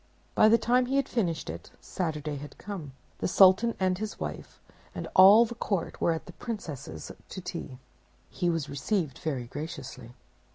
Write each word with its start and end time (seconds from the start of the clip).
By 0.33 0.49
the 0.49 0.57
time 0.57 0.87
he 0.87 0.95
had 0.95 1.07
finished 1.07 1.47
it 1.47 1.69
Saturday 1.79 2.37
had 2.37 2.57
come. 2.57 2.93
The 3.19 3.27
Sultan 3.27 3.75
and 3.79 3.99
his 3.99 4.19
wife 4.19 4.59
and 4.95 5.07
all 5.15 5.45
the 5.45 5.53
court 5.53 6.01
were 6.01 6.11
at 6.11 6.25
the 6.25 6.33
'Princess's 6.33 7.11
to 7.29 7.39
tea. 7.39 7.77
He 8.31 8.49
was 8.49 8.67
received 8.67 9.19
very 9.19 9.43
graciously. 9.45 10.13